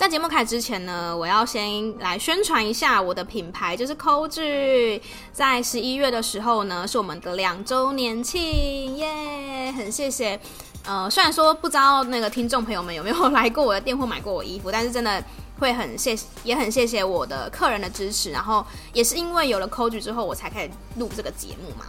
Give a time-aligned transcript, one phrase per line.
[0.00, 4.98] 在节目开始之前呢，我要先来宣传一下我的品牌，就是 Coach。
[5.30, 9.70] 在十一月的时候呢，是我们的两周年庆，耶！
[9.72, 10.40] 很谢谢。
[10.86, 15.22] 呃，虽然说不知道那个听众朋友们有没有来过我的店或买过我衣服，但是真的
[15.58, 18.30] 会很谢谢，也很谢谢我的客人的支持。
[18.30, 18.64] 然后
[18.94, 21.84] 也是因为有了 Coach 之后，我才开始录这个节目嘛。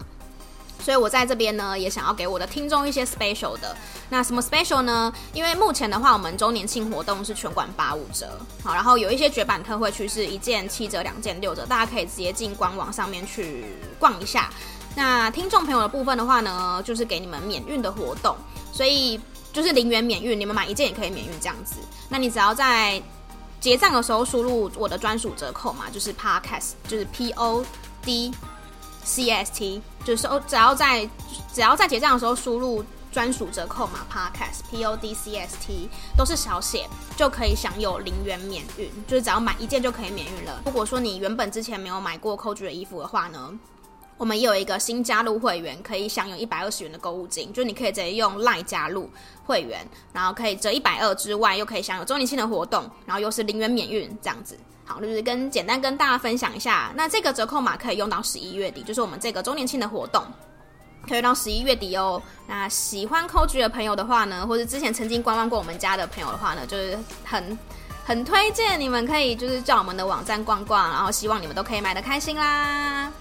[0.81, 3.75] 所以我在这边呢，也想要给我的听众一些 special 的。
[4.09, 5.13] 那什么 special 呢？
[5.33, 8.27] 因为目前的话，我们周年庆活动是全馆八五折，
[8.63, 13.65] 好，然后有一些绝版特惠区是一件七折、两件六折，大家可以直接进官网上面去
[13.99, 14.49] 逛一下。
[14.95, 18.35] 那听众朋友的部分的话呢，就是给你们免运的活动，
[18.73, 19.19] 所以
[19.53, 21.75] 就是零元免运，你们买一件也可以免运这样子。
[22.09, 23.01] 那你只要在
[23.59, 27.63] 结账的时候输入我的专属折扣嘛，就是 podcast，就是 P O
[28.01, 28.33] D。
[29.03, 31.07] C S T 就是哦，只要在
[31.53, 36.87] 只要在结账的时候输入专属折扣码 Podcast P O D C S T 都是小写，
[37.17, 40.61] 就可以享有零元免运，就是只要买一件就可以免运了。
[40.65, 43.51] 如果说你原本之前没有买过 Coach 的衣服的话呢，
[44.17, 49.09] 我们也有一个新加入会员，可以享有一百二十元的购物金，就你可以直接用 LINE 加入
[49.45, 54.57] 会员，然后可以折一百二之外，又可以享有周年庆的活动，然后又是零元免运这样子。
[54.99, 60.25] 就是跟简单跟大家分享一下，那这个折扣码可以用到十一月底，就是我们这个周年庆的活动，
[61.07, 62.21] 可以到十一月底哦。
[62.47, 67.57] 那喜欢 c o g 的朋友的话呢，或者之前曾经观望过我们家的朋友的话呢，就是很
[68.03, 73.11] 很推荐你们可以就是叫我们的网站逛逛，然后希望你们都可以买得开心啦。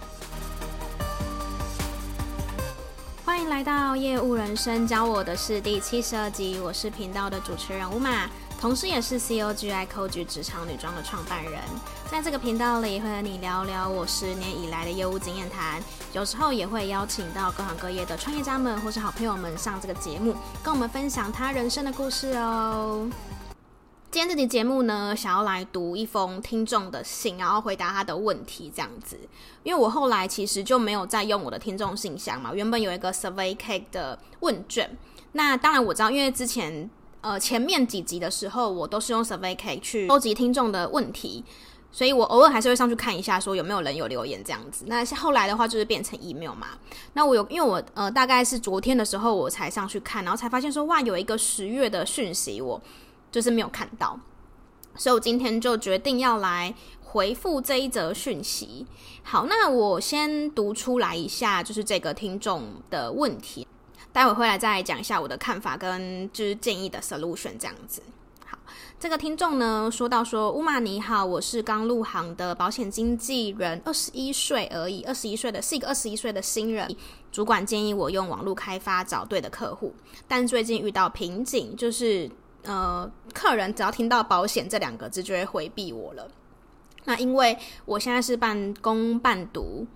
[3.25, 8.29] 欢迎来到业务人生教我的事第七十二集，我是频道的主持人 Uma。
[8.61, 11.55] 同时，也是 COGI Coach 职场女装的创办人，
[12.11, 23.11] 在这个频道里会和你聊聊我十年以来的业务经验谈，有时候也会邀请到各行各业的创业家们或是好朋友们上这个节目，跟我们分享他人生的故事哦。
[24.11, 29.19] 今天这期节目呢，想要来读一封听众的信，然后回答他的问题，这样子。
[29.63, 34.99] 因为我后来其实就没有再用我的听众信箱嘛，原本有一个 Survey Cake 的问卷，
[35.33, 36.91] 那当然我知道，因为之前。
[37.23, 41.45] 呃，前面几集的时候，我都是用 SurveyK 去收集听众的问题，
[41.93, 44.87] 所以我偶尔还是会上去看一下，说有没有人有留言这样子。
[44.89, 46.69] 那后来的话，就是变成 email 嘛。
[47.13, 52.81] 那我有，因为我呃，大概是昨天的时候我才上去看，然后才发现说，哇，有一个十月的讯息，我
[53.31, 54.19] 就是没有看到，
[54.95, 58.87] 所以我今天就决定要来回复这一则讯息。
[59.23, 63.67] 好，那我先读出来一下，就是这个听众的问题。
[64.13, 68.03] 待会回来再讲一下我的看法跟就是建议的 solution 这样子。
[68.45, 68.59] 好，
[68.99, 76.93] 这个听众呢说到说，Uma 你好，我是刚入行的保险经纪人，二十一岁而已，二十一岁的是一个二十一岁的新人。
[77.31, 79.95] 主管建议我用网络开发找对的客户，
[80.27, 82.29] 但最近遇到瓶颈，就是
[82.65, 86.29] 呃，客人只要听到保险这两个字就会回避我了。
[87.05, 89.87] 那因为我现在是半工半读。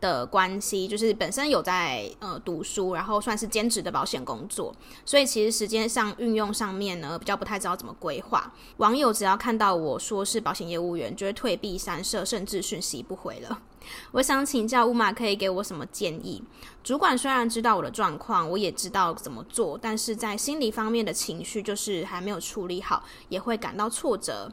[0.00, 4.74] 的关系就是本身有在呃读书，然后算是兼职的保险工作，
[5.04, 8.52] 所以其实时间上运用上面呢比较不太知道怎么规划。
[8.76, 13.62] 网友只要看到我说是保险业务员，就会退避三舍，甚至讯息不回了。
[14.12, 16.42] 我想请教乌马可以给我什么建议？
[16.82, 24.52] 主管虽然知道我的状况，我也知道怎么做，但是在心理方面的情绪就是还没有处理好，也会感到挫折。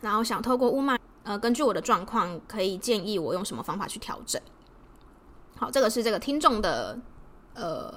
[0.00, 0.98] 然后想透过乌马
[1.30, 4.42] 呃，根据我的状况，可以建议我用什么方法去调整？
[5.56, 6.98] 好，这个是这个听众的
[7.54, 7.94] 呃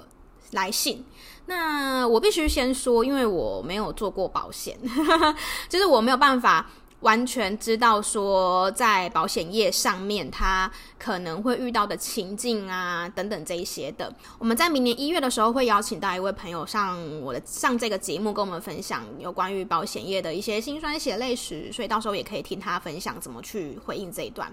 [0.52, 1.04] 来信。
[1.46, 4.78] 那我必须先说，因为我没有做过保险，
[5.68, 6.70] 就是我没有办法
[7.04, 14.10] 完全知道说在保险业上面他可能会遇到的情境啊等等这一些的。
[14.38, 24.50] 我们在明年一月的时候会邀请到一位朋友上我的上这个节目，跟我们分享有关于保险业的一些辛酸血泪史，所以到时候也可以听他分享怎么去回应这一段。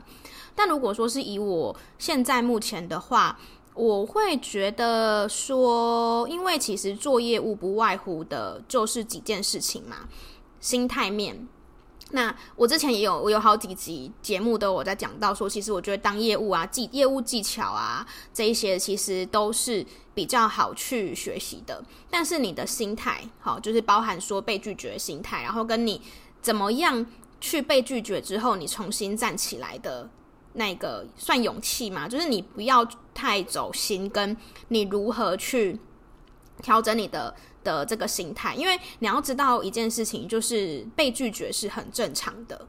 [0.54, 3.40] 但如果说是以我现在目前的话，
[3.74, 10.10] 我会觉得说，因为其实做业务不外乎的就是几件事情嘛，
[10.60, 11.48] 心态面。
[12.12, 21.84] 那我之前也有，我有好几集节目都有在讲到说，其实我觉得当业务啊，技业务技巧啊这一些，其实都是比较好去学习的。
[22.10, 26.02] 但是你的心态，好，就是包含说被拒绝心态，然后跟你
[26.42, 27.06] 怎么样
[27.40, 30.10] 去被拒绝之后，你重新站起来的。
[30.54, 32.10] 那个算勇气吗？
[32.10, 34.36] 就是你不要太走心，跟
[34.68, 35.80] 你如何去
[36.62, 42.68] 调整你的的这个心态，因为你要知道一件事情，就是被拒绝是很正常的。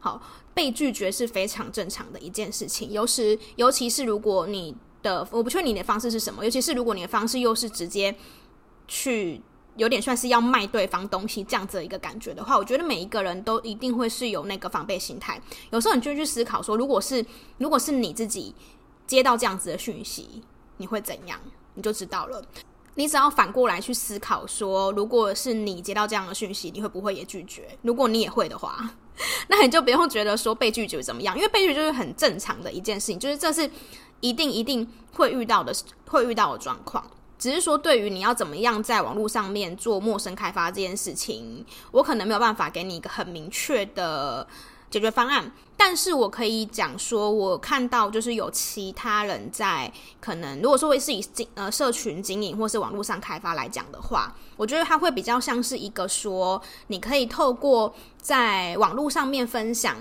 [0.00, 0.20] 好，
[0.52, 8.14] 被拒绝是非常正常的一件事情，尤其尤其是如果你的我不确定你的方式是什么，尤其是如果你的方式又是直接
[8.88, 9.40] 去
[9.76, 15.40] 有点算是要卖对方东西这样子的一个感觉的话，我觉得每一个人都一定会是有那个防备心态。
[15.70, 17.24] 有时候你就去思考说，如果是
[17.58, 18.54] 如果是你自己
[19.06, 20.42] 接到这样子的讯息，
[20.78, 21.40] 你会怎样？
[21.74, 22.44] 你就知道了。
[22.94, 27.78] 你只要反过来去思考说，如果是你接到这样的讯息，你会不会也拒绝？
[27.82, 28.90] 如果你也会的话，
[29.48, 33.70] 那你就不用觉得说被拒绝怎么样，因为被拒绝就是很正常的一件事情，就是这是
[34.20, 35.74] 一定一定会遇到的，
[36.06, 37.04] 会遇到的状况。
[37.38, 44.46] 只是说，对于你要怎么样在网络上面做陌生开发这件事情，我可能没有办法给你一个很明确的
[44.92, 45.50] 解决方案。
[45.76, 59.96] 但是我可以讲说，我看到就是有其他人在可能，如果说会是以经呃社群经营或是网络上开发来讲的话，我觉得它会比较像是一个说，你可以透过在网络上面分享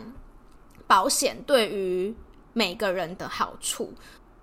[0.85, 2.13] 保险对于
[2.53, 3.91] 每个人的好处，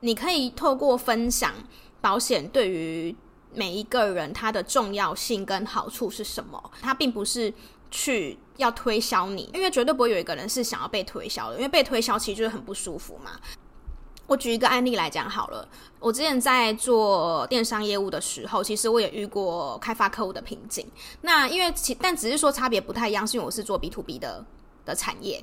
[0.01, 1.55] 你可以透过分享。
[2.01, 3.15] 保险对于
[3.53, 6.71] 每一个人，它的重要性跟好处是什么？
[6.81, 7.53] 它并不是
[7.90, 13.32] 去要推销你，因为绝对不会有一个人是想要被推销的，因为被推销其实就是很不舒服嘛。
[14.26, 15.67] 我举一个案例来讲好了，
[15.99, 20.87] 我之前在做电商业务的时候，其实我也遇过开发客户的瓶颈。
[21.23, 24.44] 那因为其但只是说差别不太一样，是因为我是做 B to B 的
[24.84, 25.43] 的产业。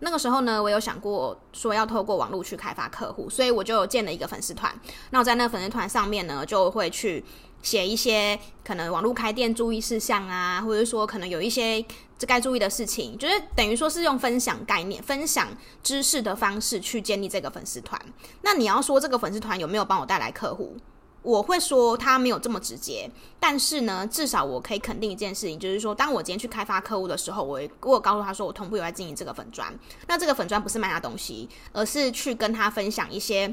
[0.00, 4.72] 那个时候呢，我有想过说要透过网络去开发客户，所以我就建了一个粉丝团。
[5.10, 7.24] 那我在那个粉丝团上面呢，就会去
[7.62, 11.84] 写一些可能网络开店注意事项啊，或者说可能有一些
[12.18, 15.48] 这该注意的事情，就是等于说是用分享概念、分享
[15.82, 18.00] 知识的方式去建立这个粉丝团。
[18.42, 20.76] 那你要说这个粉丝团有没有帮我带来客户？
[21.22, 23.10] 我会说他没有这么直接，
[23.40, 29.76] 但是呢，至少我可以肯定一件事情，就是说，当我今天去开发客户的时候，我我告诉他说，我同步有在经营这个粉砖。
[30.06, 33.52] 那这个粉砖不是卖他东西，而是去跟他分享一些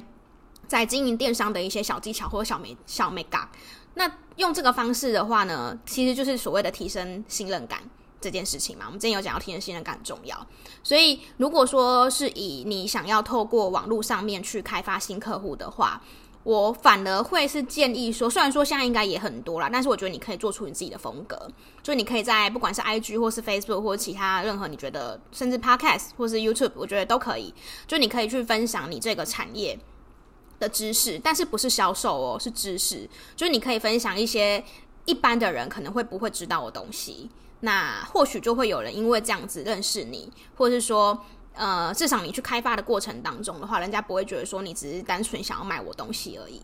[0.68, 3.50] 在经营电商的一些小技巧或者小美小美感。
[3.96, 7.80] 那用这个方式的话呢，其实就是所谓的提升信任感
[8.22, 8.86] 这件事情嘛。
[8.86, 10.48] 我们之前有讲到提升信任感很重要，
[10.84, 16.02] 所以如果说是以你想要透过网络上面去开发新客户的话，
[16.44, 21.50] 我反而会是建议说，虽然说现在应该也很多啦，但是我觉得你可以做出你自己的风格，
[21.82, 27.52] 就你可以在不管是 IG 或是 Facebook 或者其他任何你觉得，甚至 Podcast 或是 YouTube，我觉得都可以，
[27.88, 29.80] 就你可以去分享你这个产业
[30.60, 34.64] 的知识，但是不是销售哦，是知识，就是你可以分享一些
[35.06, 37.30] 一般的人可能会不会知道的东西，
[37.62, 41.24] 那或许就会有人因为这样子认识你，或者是说。
[41.58, 46.62] 呃，至少你去开发的过程当中的话，人家不会觉得说你只是单纯想要卖我东西而已。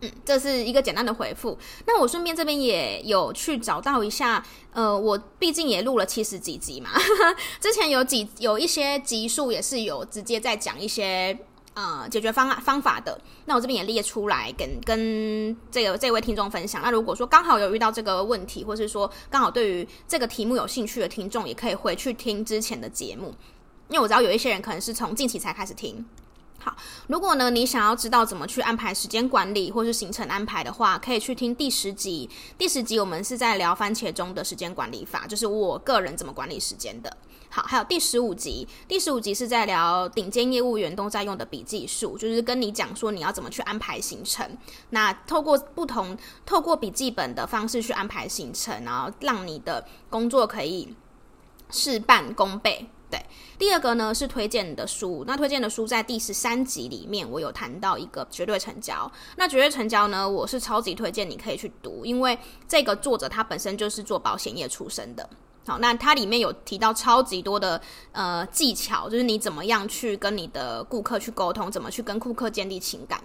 [0.00, 1.56] 嗯，这是一个简单的回复。
[1.86, 6.90] 那我顺便这边也有去找到一下，呃，我毕竟也录了七十几集嘛，
[7.62, 11.38] 之前有几有一些集数也是有直接在讲一些
[11.76, 13.16] 呃解决方案方法的。
[13.44, 16.82] 那我这边也列出来跟跟这个这位听众分享。
[16.82, 23.34] 那如果说刚好有遇到这个问题，或是说刚好对于这个题目有兴趣的听众，也可以回去听之前的节目。
[23.88, 26.04] 因为我知道有一些人可能是从近期才开始听。
[26.58, 26.74] 好，
[27.06, 32.28] 如果呢你想要知道怎么去安排时间管理或是行程安排的话，可以去听第十集。
[32.58, 37.16] 第十集我们是在聊番茄钟的时间管理法，就是我个人怎么管理时间的。
[37.56, 44.46] 好，还有第十五集，第十五集是在聊顶尖业务员都在用的笔记术，就是跟你讲说你要怎么去安排行程。
[44.90, 46.14] 那透过不同
[46.44, 50.94] 透过笔记本的方式去安排行程，然后让你的工作可以
[51.70, 52.90] 事半功倍。
[53.10, 53.18] 对，
[53.58, 55.24] 第二个呢是推荐的书。
[55.26, 59.10] 那推荐的书在第十三集里面，我有谈到一个绝对成交。
[59.36, 62.38] 那绝对成交呢，我是超级推荐你可以去读，因为
[62.68, 65.26] 这个作者他本身就是做保险业出身的。
[65.66, 67.80] 好，那它里面有提到超级多的
[68.12, 73.20] 呃技巧，就是你怎么样去跟你的顾客去沟通，怎么去跟顾客建立情感。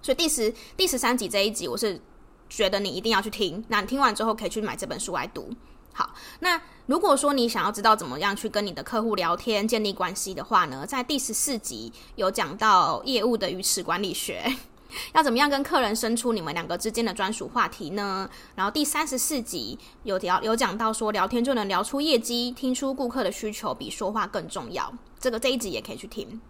[0.00, 2.00] 所以第十第十三集这一集，我是
[2.48, 3.62] 觉得你一定要去听。
[3.68, 5.50] 那你听完之后，可以去买这本书来读。
[5.92, 14.50] 好，那如果说你想要知道怎么样去跟你的客户聊天、建立关系的话呢，在第十四集有讲到业务的鱼池管理学，
[15.14, 18.28] 要怎么样跟客人生出你们两个之间的专属话题呢？
[18.54, 24.92] 然后第三十四集有聊有讲到说聊天就能聊出业绩，听出顾客的需求比说话更重要。
[25.18, 26.40] 这个这一集也可以去听。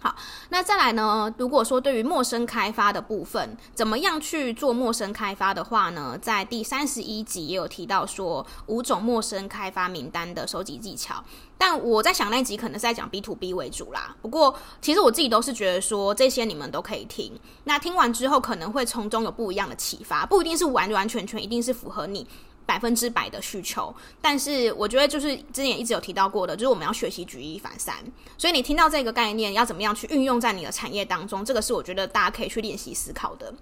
[0.00, 0.14] 好，
[0.50, 1.32] 那再来呢？
[1.38, 6.16] 如果说对于陌生开发的部分，怎么样去做陌生开发的话呢？
[6.22, 11.24] 在第三十一集也有提到说五种陌生开发名单的收集技巧。
[11.60, 14.14] 但我在想那集可能是在讲 B to B 为主啦。
[14.22, 17.32] 不过其实我自己都是觉得说这些你们都可以听。
[17.64, 22.24] 那听完之后可能会从中有不一样的启发，不一定是完完全全一定是符合你。
[22.68, 27.96] 百分之百的需求，但是我觉得就是之前一直有提到过的，就是我们要学习举一反三。
[28.36, 33.54] 所以你听到这个概念，要怎么样去运用在你的产业当中，这个是我觉得大家可以去练习思考的。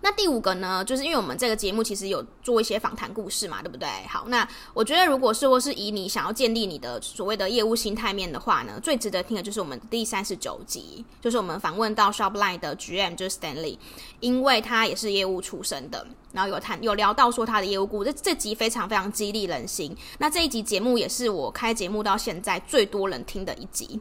[0.00, 3.88] 那第五个呢，就是因为我们这个节目其实有做一些访谈故事嘛，对不对？
[4.08, 13.78] 好，那我觉得如果是或是以你想要建立你的所谓的业务心态面的话呢，最值得听的就是我们第三十九集，就是我们访问到 Shopline 的 GM 就是 Stanley，
[14.20, 19.96] 因为他也是业务出身的，然后有谈有聊到说他的业务故事，这这集非常非常激励人心。
[20.18, 24.00] 那这一集节目也是我开节目到现在最多人听的一集，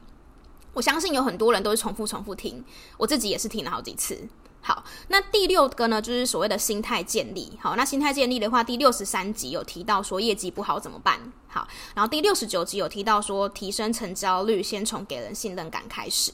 [0.74, 2.64] 我相信有很多人都是重复重复听，
[2.98, 4.28] 我自己也是听了好几次。
[4.66, 7.52] 好，那第六个呢，就是所谓的心态建立。
[7.62, 11.20] 好，那心态建立的话，第六十三集有提到说业绩不好怎么办？
[11.50, 16.32] 好，然后第六十九集有提到说提升成交率，先从给人信任感开始。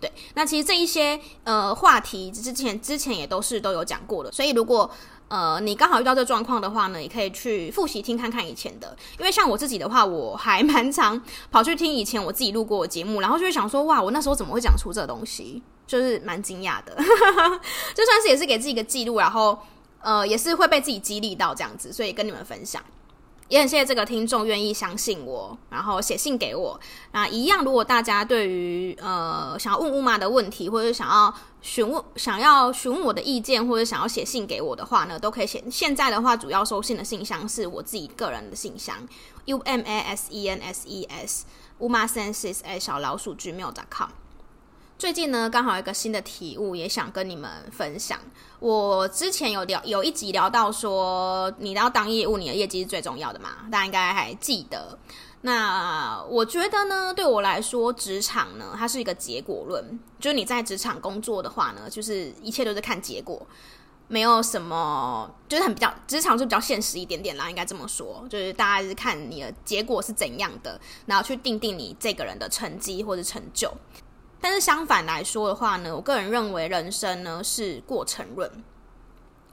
[0.00, 4.90] 对，那其实这一些呃话题之前之前也都是都有讲过的，所以如果
[5.28, 11.22] 呃你刚好遇到这状况的话呢，也可以去复习听看看以前的，因为像我自己的话，我还蛮常
[11.52, 15.62] 跑去听以前我自己录过的节目，然后就会想说，哇，我那时候怎么会讲出这东西？
[15.90, 16.94] 就是蛮惊讶的，
[17.96, 19.58] 就算是也是给自己一个记录，然后
[20.00, 22.80] 呃也是会被自己激励到这样子，所以跟你们分享，
[23.48, 26.78] 也很谢谢这个听众愿意相信我，然后写信给我。
[27.10, 35.60] 那一样，如果大家对于呃想要问乌马的问题，或者想要询问想要询问我的意见，或者想要写信给我的话呢，都可以写。
[35.68, 38.96] 现在的话，主要收信的信箱是我自己个人的信箱
[39.46, 41.44] ，u m a s e n s e s
[41.80, 44.10] 乌马 senses 小老鼠 gmail.com。
[45.00, 48.18] 最近呢，刚好一个新的体悟，也想跟你们分享。
[48.58, 53.66] 我之前有聊有一集聊到说，你要当业务，你的业绩是最重要的嘛？
[53.72, 54.98] 大家应该还记得。
[55.40, 59.98] 那我觉得呢，对我来说，职场呢，它是一个结果论。
[60.18, 63.40] 就是你在职场工作的话呢，就是一切都是看结果，
[64.06, 68.22] 没有什么，就是很比较职场是比较现实一点点啦，应该这么说。
[68.28, 73.72] 就是大家是看你的结果是怎样的，然后去定定你这个人的成绩或者成就。
[74.40, 78.50] 但是相反来说的话呢，我个人认为人生呢是过程论，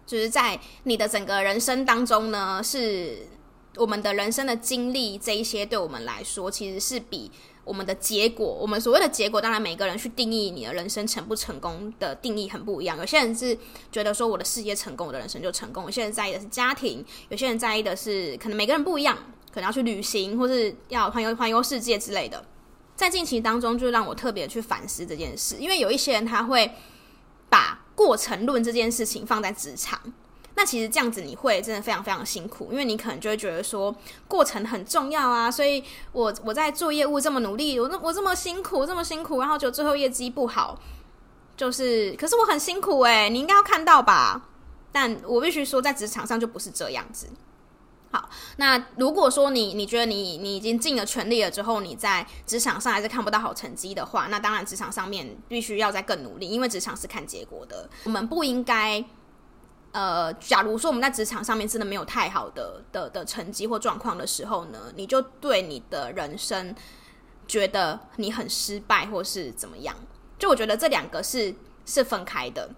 [0.06, 3.27] 就是在你的整个人生当中呢，是
[3.75, 7.29] 我们的人生的经历这一些，对我们来说其实是比
[7.65, 12.98] 我们的结果，我们所谓的结果，当然每个人去定义你的人生成不成功的定义很不一样。
[12.98, 13.58] 有些人是
[13.91, 19.17] 觉得说我的事业成功，我的人生就成功；有些人在意的是家庭，有些人在意的是可能每个人不一样，
[19.53, 22.41] 可能要去旅行或是要环游环游世界之类的。
[22.98, 26.70] 在近期当中，就让我特别去反思这件事，因为有一些人他会
[27.48, 29.98] 把过程论这件事情放在职场，
[30.56, 33.96] 那其实这样子你会真的非常非常辛苦，因为你可能就会觉得说
[34.27, 40.77] 过程很重要啊，所以我我在做业务这么努力，我我这么辛苦这么辛苦，然后就最后业绩不好，
[41.56, 44.50] 就是可是我很辛苦欸，你应该要看到吧？
[44.92, 47.27] 但我必须说，在职场上就不是这样子。
[48.10, 57.90] 好，那如果说你你觉得你你已经尽了全力了之后，你在职场上还是看不到好成绩的话，那当然职场上面必须要再更努力，因为职场是看结果的。
[58.06, 59.04] 我们不应该，
[59.92, 66.74] 呃，假如说我们在职场上面真的没有太好的的的成绩或状况的时候呢，你就对你的人生
[67.46, 69.94] 觉得你很失败或是怎么样？
[70.40, 71.54] 就我觉得这两个是
[71.86, 72.70] 是分开的。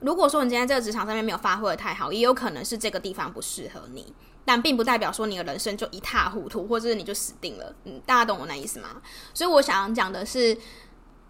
[0.00, 4.12] 如果说你今天在这个职场上面没有发挥得太好，也有可能是这个地方不适合你。
[4.46, 7.74] 但并不代表说你的人生就一塌糊涂，或者是你就死定了。
[7.84, 9.00] 嗯，大家懂我那意思吗？
[9.32, 10.52] 所以我想讲的是，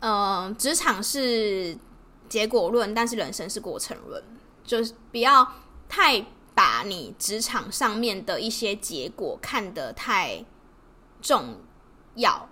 [0.00, 0.12] 嗯、
[0.44, 1.78] 呃，职场是
[2.28, 4.23] 结果论，但是人生是过程论。
[4.64, 5.47] 就是不要
[5.88, 10.44] 太把你职场上面的一些结果看得太
[11.23, 11.61] 重
[12.16, 12.49] 要。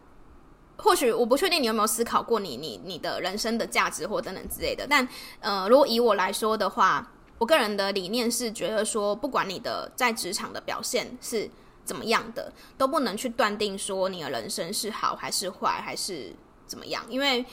[0.77, 4.87] 或许我不确定你有没有思考过你你你的人生的价值或等等之类的。
[4.89, 5.09] 但
[5.41, 7.11] 呃，如果以我来说的话。
[7.43, 11.51] 我个人的理念是觉得说，不管你的在职场的表现是
[11.85, 16.33] 怎么样的，都不能去断定说你的人生是好还是坏还是
[16.69, 17.45] 怎么样，因为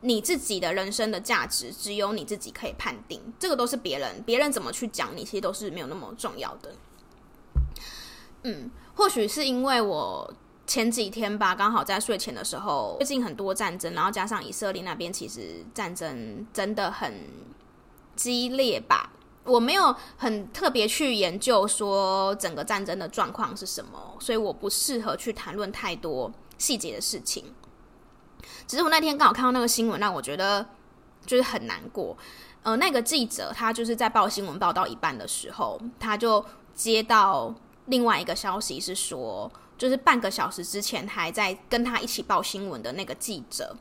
[0.00, 6.74] 你自己的人生的价值只有你自己可以判定，这个都是别人别人怎么去讲你，其实都是没有那么重要的。
[8.44, 10.32] 嗯，或许是因为我
[10.66, 17.28] 前几天吧，刚好在睡前的时候，最近很多战争，然后加上以色列那边其实战争真的很
[18.16, 19.12] 激烈吧。
[19.48, 27.44] 我没有很特别去研究说整个战争的状况是什么，所以我不适合去谈论太多细节的事情。
[28.66, 30.66] 只是我那天刚好看到那个新闻，让我觉得
[31.24, 32.16] 就是很难过。
[32.62, 37.54] 呃，那个记者他就是在报新闻报到一半的时候，他就接到
[37.86, 43.74] 另外一个消息，是说就是半个小时之前还在跟他一起报新闻的那个记者，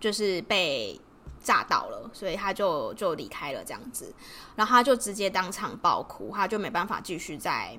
[0.00, 1.00] 就是被。
[1.42, 4.12] 炸到了，所以他就就离开了这样子，
[4.56, 7.78] 然后他就直接当场爆哭，他就没办法继续在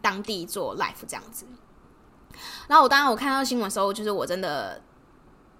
[0.00, 1.46] 当地做 life 这样子。
[2.66, 4.80] 然后我当然我看到新闻的时候，就是我真的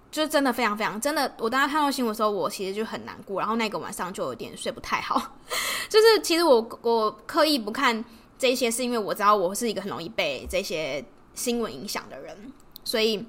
[0.09, 1.31] 就是真的非常非常真的。
[1.37, 5.21] 我当时看到新闻的时候，我其实就很难过，然后那个晚上就有点睡不太好。
[5.87, 8.03] 就是其实我我刻意不看
[8.39, 12.51] 这些，是因为我知道我是一个很容易被这些新闻影响的人，
[12.83, 13.23] 所以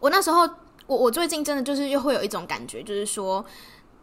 [0.00, 0.48] 我那时候
[0.90, 3.44] 我我最近真的就是又会有一种感觉，就是说，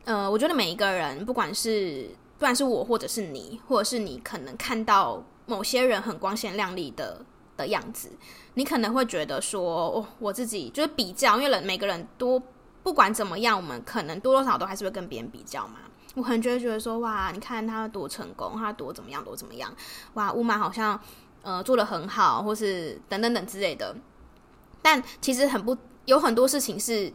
[0.05, 7.25] 呃，我觉得每一个人，不管是不管是我或者是你，或者是你可能看到某些人很光鲜亮丽的
[7.57, 8.09] 的样子，
[8.53, 12.41] 你可能会觉得说，哦，我自己就是比较，因为人每个人都
[12.83, 15.79] 不管怎么样，我们可能多多少少都还是会跟别人比较嘛。
[16.15, 19.69] 我可能就会觉得说，哇，你看他多成功，他多怎么样，多怎么样，
[20.13, 20.97] 哇，乌马好像
[21.41, 23.93] 呃做得很好，或是等等等之类的。
[24.81, 25.75] 但其实很不
[26.07, 27.13] 有很多事情是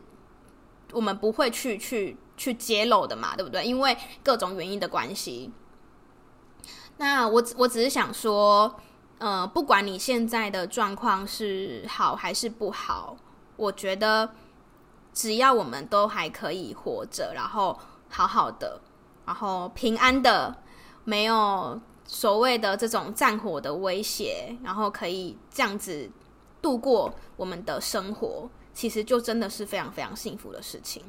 [0.93, 3.65] 我们不会去去去揭露的嘛，对不对？
[3.67, 5.51] 因为各种原因的关系。
[6.97, 8.75] 那我我只是想说。
[9.19, 13.17] 呃，不管你现在的状况是好还是不好，
[13.55, 14.29] 我觉得
[15.13, 18.81] 只要我们都还可以活着，然后好好的，
[19.25, 20.57] 然后平安的，
[21.05, 26.11] 没有所谓的这种战火的威胁，然后可以这样子
[26.61, 31.02] 度过我们的生活，其实就真的是非常非常幸福的事情。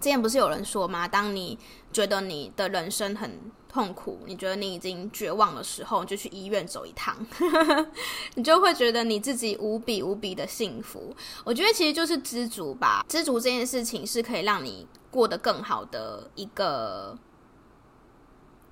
[0.00, 1.06] 之前不是有人说吗？
[1.06, 1.56] 当你
[1.92, 3.38] 觉得你的人生很
[3.68, 7.16] 痛苦，你觉得你已经绝望的时候，你就去医院走一趟，
[8.34, 11.14] 你就会觉得你自己无比无比的幸福。
[11.44, 17.16] 我觉得其实就是知足吧，知足这件事情是可以让你过得更好的一个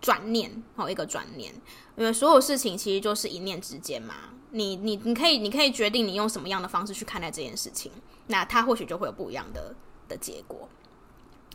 [0.01, 1.53] 转念，好，一个转念。
[1.97, 4.15] 因为所有事情其实就是一念之间嘛，
[4.51, 7.93] 你你你可以你可以决定你用什么样的方式去看待这件事情，
[8.29, 9.75] 那它或许就会有不一样的
[10.09, 10.69] 的结果。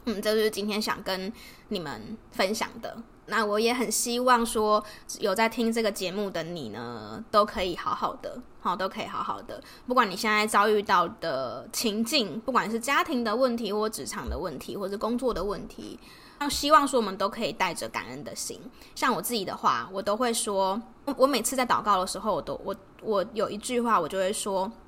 [0.06, 1.34] 嗯，这就是今天想跟
[1.70, 3.02] 你们分享的。
[3.28, 4.84] 那我也很希望说，
[5.20, 9.62] 有在听这个节目的你呢，都可以好好的，好，都可以好好的。
[9.88, 16.00] 不管你现在遭遇到的情境，不管是家庭的问题，或职场的问题，或是工作的问题，
[16.40, 18.62] 那希望说我们都可以带着感恩的心。
[18.94, 20.80] 像我自己的话，我都会说，
[21.18, 24.72] 我每次在祷告的时候，我都我我有一句话，我就会说。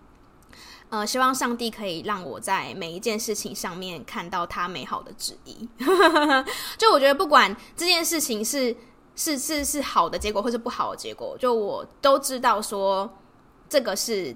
[0.90, 5.68] 呃，希望上帝可以让我在每一件事情上面看到他美好的旨意。
[6.78, 8.76] 就我觉得，不管这件事情是
[9.16, 13.18] 是是是好的结果，或是不好的结果，就我都知道说，
[13.68, 14.34] 这个是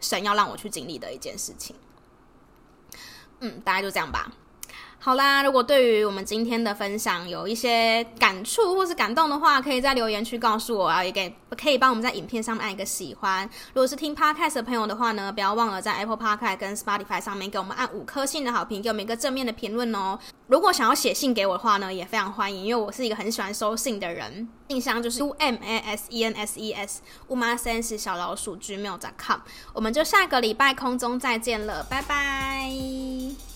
[0.00, 1.74] 神要让我去经历的一件事情。
[3.40, 4.30] 嗯，大概就这样吧。
[5.04, 13.46] 好啦，如果对于我们今天的分享有一些感触或是感动的话，可以在留言区告诉我啊，也给可以帮我们在影片上面按一个喜欢。
[13.74, 20.18] 如果是听 Podcast 的朋友的话呢，不要忘了在 Apple Podcast 跟 Spotify 上面给我们按五颗星的好评，给我们一个正面的评论哦。
[20.46, 24.48] 如果想要写信给我的话呢，也非常欢迎，因为我是一个很喜欢收信的人。
[24.70, 29.40] 信箱就是 U M A S E N S E S 乌玛 sense 小老鼠 gmail.com。
[29.74, 33.53] 我们就下个礼拜空中再见了，拜拜。